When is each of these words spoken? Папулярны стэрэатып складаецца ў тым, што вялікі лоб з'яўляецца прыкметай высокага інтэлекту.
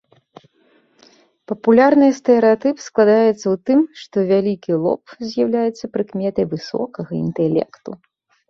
Папулярны 1.49 2.07
стэрэатып 2.19 2.77
складаецца 2.87 3.43
ў 3.43 3.53
тым, 3.71 3.79
што 4.05 4.17
вялікі 4.33 4.71
лоб 4.87 5.01
з'яўляецца 5.33 5.85
прыкметай 5.99 6.45
высокага 6.55 7.11
інтэлекту. 7.25 7.91